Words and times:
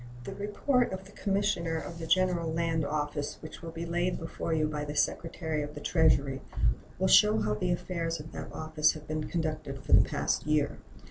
The 0.23 0.33
report 0.33 0.91
of 0.91 1.05
the 1.05 1.11
Commissioner 1.11 1.75
of 1.77 1.99
the 1.99 2.07
General 2.07 2.51
Land 2.51 2.83
Office, 2.83 3.37
which 3.39 3.61
will 3.61 3.69
be 3.69 3.85
laid 3.85 4.17
before 4.17 4.51
you 4.51 4.65
by 4.67 4.83
the 4.83 4.95
Secretary 4.95 5.61
of 5.61 5.75
the 5.75 5.79
Treasury, 5.79 6.41
will 6.97 7.07
show 7.07 7.37
how 7.37 7.53
the 7.53 7.71
affairs 7.71 8.19
of 8.19 8.31
that 8.31 8.51
office 8.51 8.93
have 8.93 9.07
been 9.07 9.27
conducted 9.27 9.83
for 9.85 9.93
the 9.93 10.01
past 10.01 10.47
year. 10.47 10.79